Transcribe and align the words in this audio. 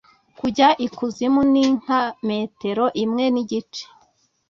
kujya 0.39 0.67
i 0.85 0.87
kuzimu 0.95 1.41
ni 1.51 1.63
nka 1.77 2.01
metero 2.27 2.85
imwe 3.03 3.25
n’igice. 3.33 3.83